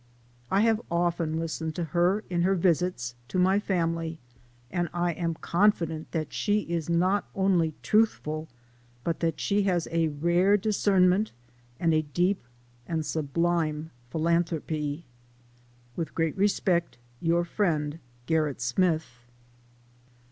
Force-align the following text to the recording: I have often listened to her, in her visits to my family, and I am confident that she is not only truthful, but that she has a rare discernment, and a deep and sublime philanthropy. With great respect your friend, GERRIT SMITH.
I 0.49 0.61
have 0.61 0.81
often 0.89 1.39
listened 1.39 1.75
to 1.75 1.83
her, 1.83 2.23
in 2.27 2.41
her 2.41 2.55
visits 2.55 3.13
to 3.27 3.37
my 3.37 3.59
family, 3.59 4.17
and 4.71 4.89
I 4.95 5.11
am 5.11 5.35
confident 5.35 6.11
that 6.11 6.33
she 6.33 6.61
is 6.61 6.89
not 6.89 7.27
only 7.35 7.75
truthful, 7.83 8.47
but 9.03 9.19
that 9.19 9.39
she 9.39 9.61
has 9.69 9.87
a 9.91 10.07
rare 10.07 10.57
discernment, 10.57 11.33
and 11.79 11.93
a 11.93 12.01
deep 12.01 12.43
and 12.87 13.05
sublime 13.05 13.91
philanthropy. 14.09 15.05
With 15.95 16.15
great 16.15 16.35
respect 16.35 16.97
your 17.21 17.45
friend, 17.45 17.99
GERRIT 18.25 18.59
SMITH. 18.59 19.19